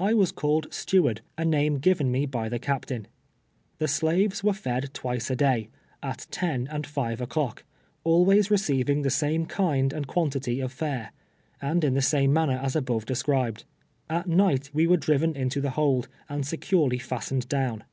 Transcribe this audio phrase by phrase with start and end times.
[0.00, 3.06] I was called steward— a name given me by the cap tain.
[3.78, 5.68] The slaves were fed twice a day,
[6.02, 7.62] at ten and five o'clock—
[8.02, 11.12] always receiving the same kind and quantity of fare,
[11.62, 13.66] and in the same manner as above described.
[14.10, 17.84] At night we were driven into the hold, and securely fastened down.